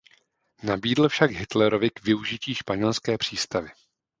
Nabídl 0.63 1.09
však 1.09 1.31
Hitlerovi 1.31 1.89
k 1.89 2.03
využití 2.03 2.55
španělské 2.55 3.17
přístavy. 3.17 3.69